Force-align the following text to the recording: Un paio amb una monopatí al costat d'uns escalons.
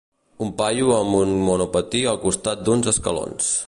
Un 0.45 0.53
paio 0.61 0.87
amb 0.95 1.19
una 1.19 1.37
monopatí 1.51 2.05
al 2.15 2.21
costat 2.27 2.69
d'uns 2.69 2.95
escalons. 2.95 3.57